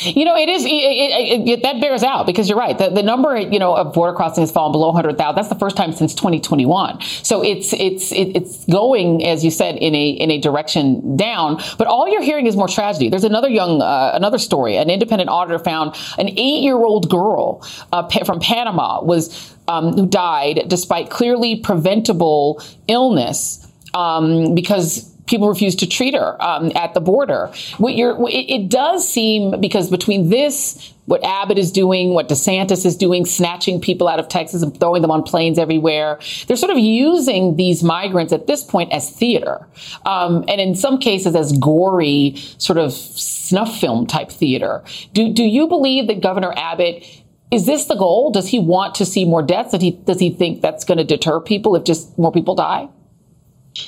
[0.00, 2.76] You know, it is it, it, it, that bears out because you're right.
[2.76, 5.34] The, the number you know of border crossing has fallen below 100,000.
[5.34, 7.00] That's the first time since 2021.
[7.00, 11.62] So it's it's it's going as you said in a in a direction down.
[11.78, 13.08] But all you're hearing is more tragedy.
[13.08, 14.76] There's another young uh, another story.
[14.76, 20.06] An independent auditor found an eight year old girl uh, from Panama was um, who
[20.06, 27.00] died despite clearly preventable illness um, because people refuse to treat her um, at the
[27.00, 27.50] border.
[27.78, 33.26] It, it, does seem because between this, what Abbott is doing, what DeSantis is doing,
[33.26, 37.56] snatching people out of Texas and throwing them on planes everywhere, they're sort of using
[37.56, 39.66] these migrants at this point as theater,
[40.04, 44.82] um, and in some cases as gory sort of snuff film type theater.
[45.12, 47.04] Do do you believe that Governor Abbott?
[47.52, 48.32] Is this the goal?
[48.32, 49.70] Does he want to see more deaths?
[49.70, 52.88] Does he, does he think that's going to deter people if just more people die?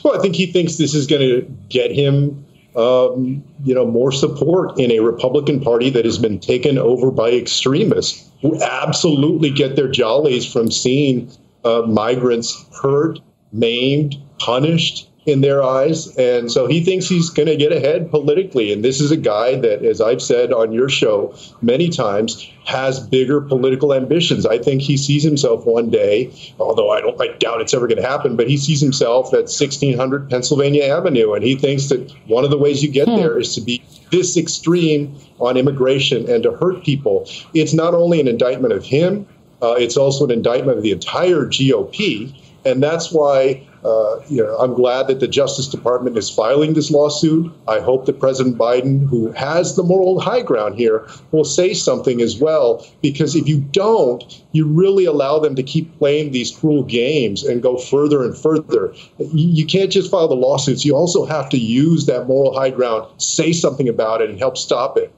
[0.03, 2.44] Well, I think he thinks this is going to get him,
[2.77, 7.31] um, you know, more support in a Republican Party that has been taken over by
[7.31, 11.31] extremists who absolutely get their jollies from seeing
[11.64, 13.20] uh, migrants hurt,
[13.53, 16.16] maimed, punished, in their eyes.
[16.16, 18.72] And so he thinks he's going to get ahead politically.
[18.72, 22.98] And this is a guy that, as I've said on your show many times, has
[22.98, 24.46] bigger political ambitions.
[24.46, 28.00] I think he sees himself one day, although I don't, I doubt it's ever going
[28.00, 31.34] to happen, but he sees himself at 1600 Pennsylvania Avenue.
[31.34, 33.16] And he thinks that one of the ways you get hmm.
[33.16, 37.28] there is to be this extreme on immigration and to hurt people.
[37.52, 39.26] It's not only an indictment of him,
[39.60, 42.34] uh, it's also an indictment of the entire GOP.
[42.64, 46.90] And that's why uh, you know, I'm glad that the Justice Department is filing this
[46.90, 47.52] lawsuit.
[47.68, 52.20] I hope that President Biden, who has the moral high ground here, will say something
[52.20, 52.87] as well.
[53.02, 57.62] Because if you don't, you really allow them to keep playing these cruel games and
[57.62, 58.94] go further and further.
[59.18, 60.85] You can't just file the lawsuits.
[60.85, 64.56] You also have to use that moral high ground, say something about it, and help
[64.56, 65.12] stop it.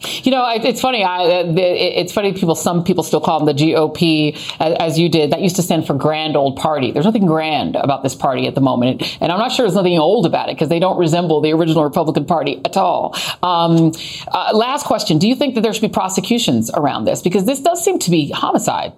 [0.00, 1.02] You know, it's funny.
[1.02, 1.22] I,
[1.56, 2.34] it's funny.
[2.34, 5.30] People, some people still call them the GOP, as you did.
[5.30, 6.92] That used to stand for Grand Old Party.
[6.92, 9.98] There's nothing grand about this party at the moment, and I'm not sure there's nothing
[9.98, 13.16] old about it because they don't resemble the original Republican Party at all.
[13.42, 13.92] Um,
[14.28, 17.22] uh, last question: Do you think that there should be prosecutions around this?
[17.22, 18.92] Because this does seem to be homicide.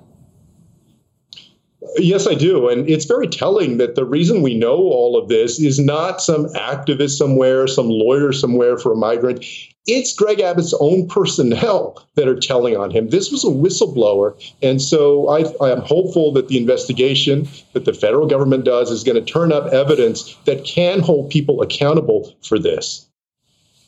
[1.97, 2.69] Yes, I do.
[2.69, 6.47] And it's very telling that the reason we know all of this is not some
[6.55, 9.45] activist somewhere, some lawyer somewhere for a migrant.
[9.89, 13.09] It's Greg Abbott's own personnel that are telling on him.
[13.09, 14.39] This was a whistleblower.
[14.63, 19.03] And so I, I am hopeful that the investigation that the federal government does is
[19.03, 23.09] going to turn up evidence that can hold people accountable for this.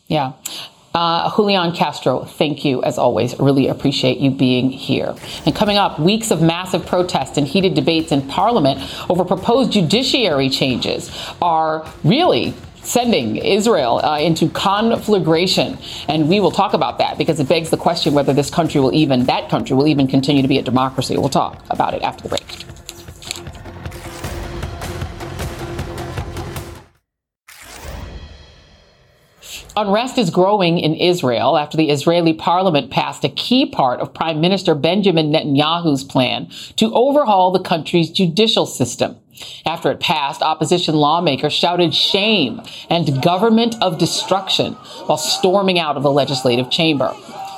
[0.06, 0.32] Yeah.
[0.94, 3.38] Uh, Julian Castro, thank you as always.
[3.38, 5.14] Really appreciate you being here.
[5.46, 10.48] And coming up, weeks of massive protests and heated debates in Parliament over proposed judiciary
[10.48, 15.78] changes are really sending Israel uh, into conflagration.
[16.08, 18.94] And we will talk about that because it begs the question whether this country will
[18.94, 21.16] even, that country will even continue to be a democracy.
[21.16, 22.69] We'll talk about it after the break.
[29.80, 34.38] Unrest is growing in Israel after the Israeli parliament passed a key part of Prime
[34.38, 39.16] Minister Benjamin Netanyahu's plan to overhaul the country's judicial system.
[39.64, 42.60] After it passed, opposition lawmakers shouted shame
[42.90, 44.74] and government of destruction
[45.06, 47.16] while storming out of the legislative chamber.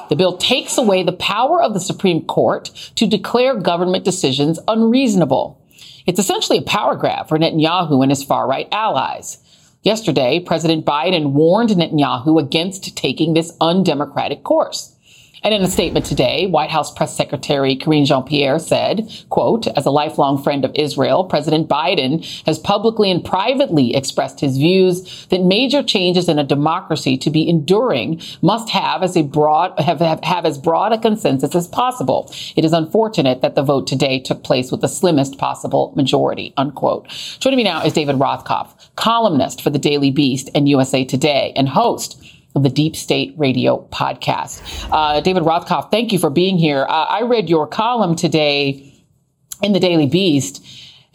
[0.09, 5.61] The bill takes away the power of the Supreme Court to declare government decisions unreasonable.
[6.07, 9.39] It's essentially a power grab for Netanyahu and his far right allies.
[9.83, 14.95] Yesterday, President Biden warned Netanyahu against taking this undemocratic course.
[15.45, 19.91] And in a statement today, White House Press Secretary Karine Jean-Pierre said, quote, as a
[19.91, 25.83] lifelong friend of Israel, President Biden has publicly and privately expressed his views that major
[25.83, 30.47] changes in a democracy to be enduring must have as a broad, have, have, have
[30.47, 32.33] as broad a consensus as possible.
[32.55, 37.09] It is unfortunate that the vote today took place with the slimmest possible majority, unquote.
[37.41, 41.69] Joining me now is David Rothkopf, columnist for the Daily Beast and USA Today and
[41.69, 44.63] host the Deep State Radio podcast.
[44.91, 46.85] Uh, David Rothkopf, thank you for being here.
[46.89, 49.05] Uh, I read your column today
[49.63, 50.65] in the Daily Beast,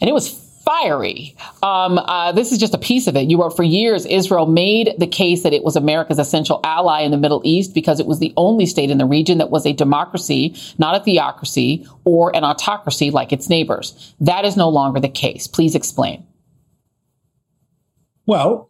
[0.00, 0.28] and it was
[0.68, 1.34] fiery.
[1.62, 3.30] Um, uh, this is just a piece of it.
[3.30, 7.10] You wrote for years, Israel made the case that it was America's essential ally in
[7.10, 9.72] the Middle East because it was the only state in the region that was a
[9.72, 14.14] democracy, not a theocracy or an autocracy like its neighbors.
[14.20, 15.46] That is no longer the case.
[15.46, 16.26] Please explain.
[18.26, 18.68] Well,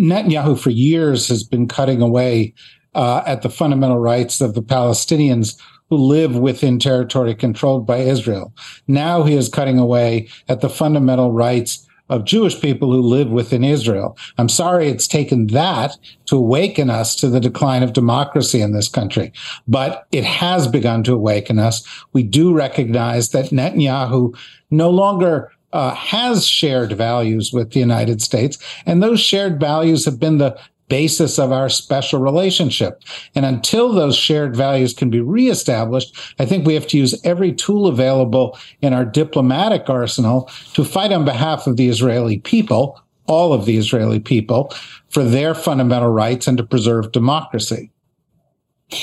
[0.00, 2.54] Netanyahu for years has been cutting away
[2.94, 8.52] uh, at the fundamental rights of the Palestinians who live within territory controlled by Israel.
[8.86, 13.62] Now he is cutting away at the fundamental rights of Jewish people who live within
[13.62, 14.18] Israel.
[14.36, 15.96] I'm sorry it's taken that
[16.26, 19.32] to awaken us to the decline of democracy in this country,
[19.68, 21.86] but it has begun to awaken us.
[22.12, 24.36] We do recognize that Netanyahu
[24.70, 28.58] no longer uh, has shared values with the United States.
[28.86, 30.58] And those shared values have been the
[30.90, 33.02] basis of our special relationship.
[33.34, 37.52] And until those shared values can be reestablished, I think we have to use every
[37.52, 43.52] tool available in our diplomatic arsenal to fight on behalf of the Israeli people, all
[43.52, 44.74] of the Israeli people,
[45.08, 47.90] for their fundamental rights and to preserve democracy.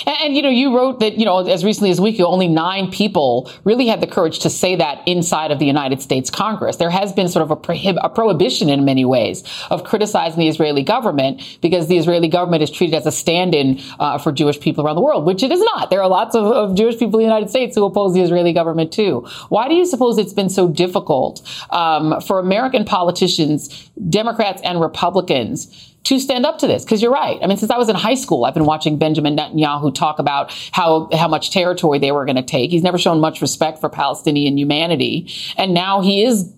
[0.05, 2.27] And, and, you know, you wrote that, you know, as recently as a week ago,
[2.27, 6.29] only nine people really had the courage to say that inside of the United States
[6.29, 6.77] Congress.
[6.77, 10.47] There has been sort of a, prohib- a prohibition in many ways of criticizing the
[10.47, 14.85] Israeli government because the Israeli government is treated as a stand-in uh, for Jewish people
[14.85, 15.89] around the world, which it is not.
[15.89, 18.53] There are lots of, of, Jewish people in the United States who oppose the Israeli
[18.53, 19.25] government too.
[19.49, 25.95] Why do you suppose it's been so difficult um, for American politicians, Democrats and Republicans,
[26.07, 26.83] to stand up to this.
[26.83, 27.37] Because you're right.
[27.41, 30.51] I mean, since I was in high school, I've been watching Benjamin Netanyahu talk about
[30.71, 32.71] how, how much territory they were going to take.
[32.71, 35.29] He's never shown much respect for Palestinian humanity.
[35.57, 36.53] And now he is,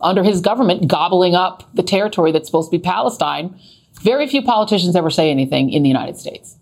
[0.00, 3.58] under his government, gobbling up the territory that's supposed to be Palestine.
[4.00, 6.58] Very few politicians ever say anything in the United States.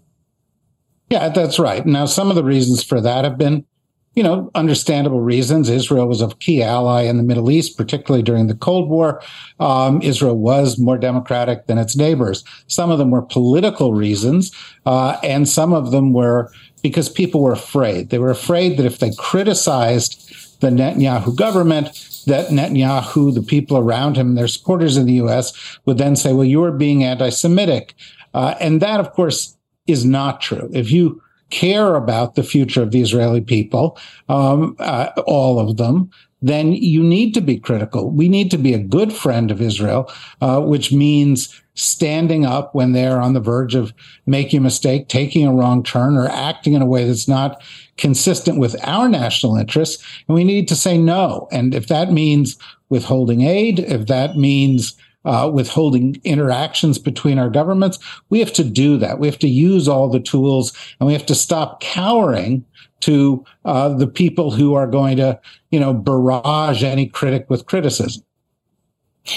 [1.10, 1.84] Yeah, that's right.
[1.84, 3.66] Now, some of the reasons for that have been
[4.14, 5.68] you know, understandable reasons.
[5.68, 9.22] Israel was a key ally in the Middle East, particularly during the Cold War.
[9.58, 12.44] Um, Israel was more democratic than its neighbors.
[12.66, 14.52] Some of them were political reasons,
[14.84, 16.50] uh, and some of them were
[16.82, 18.10] because people were afraid.
[18.10, 21.86] They were afraid that if they criticized the Netanyahu government,
[22.26, 26.44] that Netanyahu, the people around him, their supporters in the U.S., would then say, well,
[26.44, 27.94] you're being anti Semitic.
[28.34, 29.56] Uh, and that, of course,
[29.86, 30.70] is not true.
[30.72, 31.22] If you
[31.52, 33.98] care about the future of the Israeli people,
[34.28, 38.10] um, uh, all of them, then you need to be critical.
[38.10, 42.92] We need to be a good friend of Israel, uh, which means standing up when
[42.92, 43.92] they're on the verge of
[44.26, 47.62] making a mistake, taking a wrong turn, or acting in a way that's not
[47.96, 50.04] consistent with our national interests.
[50.26, 51.48] And we need to say no.
[51.52, 52.56] And if that means
[52.88, 57.98] withholding aid, if that means uh, withholding interactions between our governments,
[58.30, 59.18] we have to do that.
[59.18, 62.64] We have to use all the tools and we have to stop cowering
[63.00, 65.38] to uh, the people who are going to,
[65.70, 68.22] you know, barrage any critic with criticism.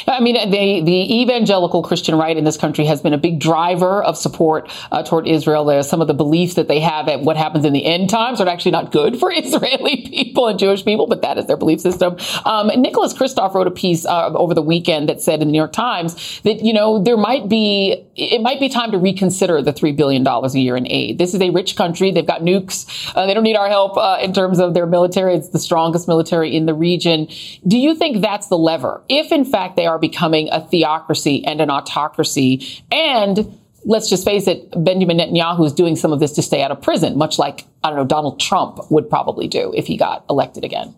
[0.07, 4.03] I mean, the, the evangelical Christian right in this country has been a big driver
[4.03, 5.83] of support uh, toward Israel.
[5.83, 8.47] Some of the beliefs that they have at what happens in the end times are
[8.47, 12.17] actually not good for Israeli people and Jewish people, but that is their belief system.
[12.45, 15.57] Um, Nicholas Kristof wrote a piece uh, over the weekend that said in the New
[15.59, 19.73] York Times that, you know, there might be, it might be time to reconsider the
[19.73, 21.19] $3 billion a year in aid.
[21.19, 22.09] This is a rich country.
[22.09, 23.13] They've got nukes.
[23.15, 25.35] Uh, they don't need our help uh, in terms of their military.
[25.35, 27.27] It's the strongest military in the region.
[27.67, 29.03] Do you think that's the lever?
[29.09, 32.83] If in fact they are becoming a theocracy and an autocracy.
[32.91, 36.71] And let's just face it, Benjamin Netanyahu is doing some of this to stay out
[36.71, 40.25] of prison, much like, I don't know, Donald Trump would probably do if he got
[40.29, 40.95] elected again.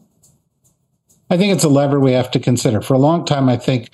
[1.30, 2.82] I think it's a lever we have to consider.
[2.82, 3.90] For a long time, I think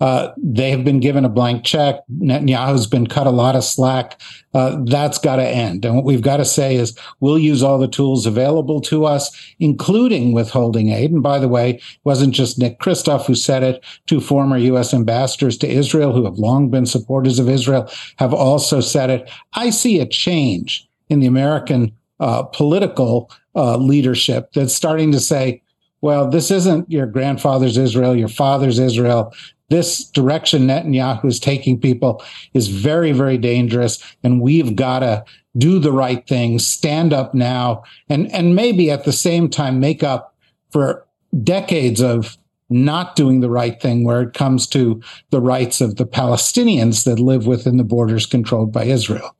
[0.00, 1.96] uh, they have been given a blank check.
[2.08, 4.20] Netanyahu's been cut a lot of slack.
[4.54, 5.84] Uh, that's got to end.
[5.84, 9.54] And what we've got to say is we'll use all the tools available to us,
[9.58, 11.10] including withholding aid.
[11.10, 13.84] And by the way, it wasn't just Nick Kristof who said it.
[14.06, 14.94] Two former U.S.
[14.94, 19.30] ambassadors to Israel who have long been supporters of Israel have also said it.
[19.54, 25.62] I see a change in the American uh, political uh, leadership that's starting to say,
[26.00, 29.34] well, this isn't your grandfather's Israel, your father's Israel.
[29.70, 32.22] This direction Netanyahu is taking people
[32.54, 34.02] is very, very dangerous.
[34.22, 35.24] And we've got to
[35.56, 40.02] do the right thing, stand up now, and, and maybe at the same time make
[40.02, 40.34] up
[40.70, 41.06] for
[41.42, 42.38] decades of
[42.70, 47.18] not doing the right thing where it comes to the rights of the Palestinians that
[47.18, 49.34] live within the borders controlled by Israel.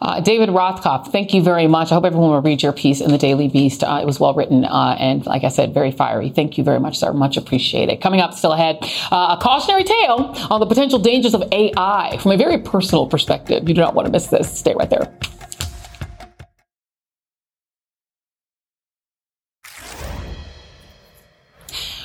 [0.00, 1.90] Uh, David Rothkopf, thank you very much.
[1.90, 3.82] I hope everyone will read your piece in the Daily Beast.
[3.82, 6.30] Uh, it was well written uh, and, like I said, very fiery.
[6.30, 7.12] Thank you very much, sir.
[7.12, 8.00] Much appreciated.
[8.00, 8.78] Coming up still ahead,
[9.10, 13.68] uh, a cautionary tale on the potential dangers of AI from a very personal perspective.
[13.68, 14.58] You do not want to miss this.
[14.58, 15.12] Stay right there.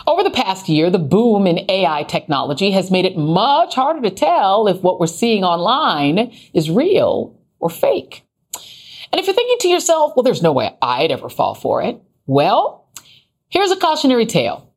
[0.08, 4.10] Over the past year, the boom in AI technology has made it much harder to
[4.10, 8.26] tell if what we're seeing online is real or fake.
[9.12, 12.02] And if you're thinking to yourself, well, there's no way I'd ever fall for it.
[12.26, 12.90] Well,
[13.50, 14.74] here's a cautionary tale.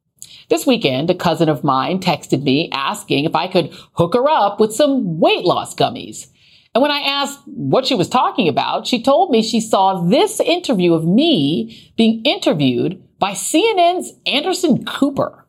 [0.50, 4.60] This weekend, a cousin of mine texted me asking if I could hook her up
[4.60, 6.26] with some weight loss gummies.
[6.74, 10.40] And when I asked what she was talking about, she told me she saw this
[10.40, 15.46] interview of me being interviewed by CNN's Anderson Cooper.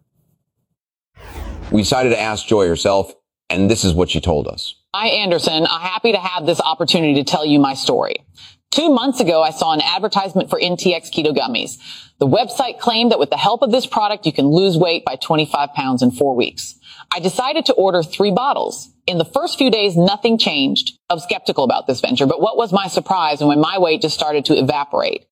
[1.71, 3.15] We decided to ask Joy herself,
[3.50, 4.76] and this is what she told us.
[4.93, 5.68] Hi, Anderson.
[5.70, 8.26] I'm happy to have this opportunity to tell you my story.
[8.72, 11.78] Two months ago, I saw an advertisement for NTX keto gummies.
[12.20, 15.16] The website claimed that with the help of this product, you can lose weight by
[15.16, 16.76] 25 pounds in four weeks.
[17.14, 18.89] I decided to order three bottles.
[19.06, 20.98] In the first few days, nothing changed.
[21.10, 24.16] I was skeptical about this venture, but what was my surprise when my weight just
[24.16, 25.28] started to evaporate?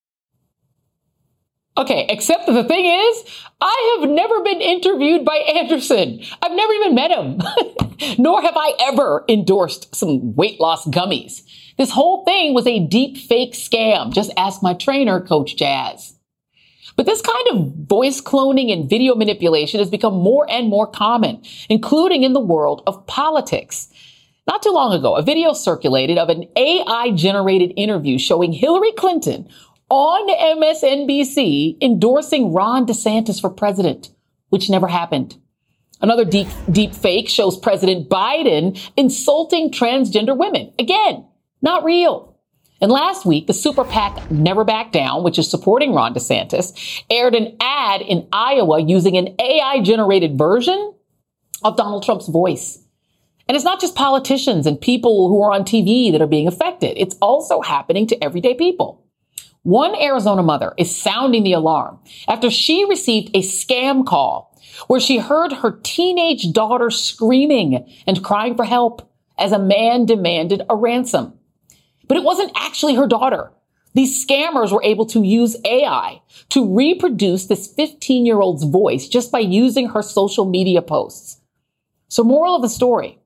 [1.76, 3.24] Okay, except the thing is,
[3.59, 6.21] I have never been interviewed by Anderson.
[6.41, 7.41] I've never even met him.
[8.19, 11.41] Nor have I ever endorsed some weight loss gummies.
[11.78, 14.13] This whole thing was a deep fake scam.
[14.13, 16.13] Just ask my trainer, Coach Jazz.
[16.95, 21.41] But this kind of voice cloning and video manipulation has become more and more common,
[21.69, 23.88] including in the world of politics.
[24.45, 29.47] Not too long ago, a video circulated of an AI generated interview showing Hillary Clinton
[29.93, 30.27] on
[30.57, 34.09] MSNBC endorsing Ron DeSantis for president,
[34.49, 35.37] which never happened.
[36.01, 40.73] Another deep, deep fake shows President Biden insulting transgender women.
[40.79, 41.27] Again,
[41.61, 42.35] not real.
[42.81, 47.35] And last week, the super PAC Never Back Down, which is supporting Ron DeSantis, aired
[47.35, 50.95] an ad in Iowa using an AI generated version
[51.63, 52.79] of Donald Trump's voice.
[53.47, 56.97] And it's not just politicians and people who are on TV that are being affected.
[56.97, 59.02] It's also happening to everyday people.
[59.64, 65.20] One Arizona mother is sounding the alarm after she received a scam call where she
[65.20, 71.39] heard her teenage daughter screaming and crying for help as a man demanded a ransom.
[72.09, 73.53] But it wasn't actually her daughter.
[73.93, 79.32] These scammers were able to use AI to reproduce this 15 year old's voice just
[79.32, 81.39] by using her social media posts.
[82.09, 83.18] So moral of the story,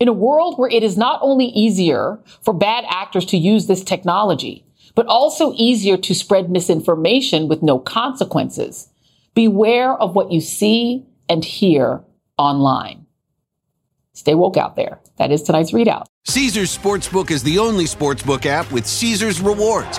[0.00, 3.84] in a world where it is not only easier for bad actors to use this
[3.84, 8.88] technology, but also easier to spread misinformation with no consequences.
[9.34, 12.02] Beware of what you see and hear
[12.38, 13.06] online.
[14.12, 15.00] Stay woke out there.
[15.18, 16.06] That is tonight's ReidOut.
[16.26, 19.98] Caesars Sportsbook is the only sportsbook app with Caesars rewards.